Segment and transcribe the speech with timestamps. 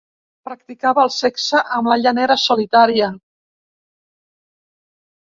[0.47, 3.13] Practicava el sexe amb la llanera solitària.